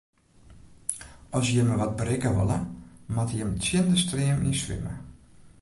As 1.39 1.45
jimme 1.53 1.75
wat 1.79 1.93
berikke 1.99 2.29
wolle, 2.37 2.57
moatte 3.13 3.35
jimme 3.37 3.55
tsjin 3.59 3.85
de 3.91 3.97
stream 4.03 4.37
yn 4.47 4.55
swimme. 4.61 4.93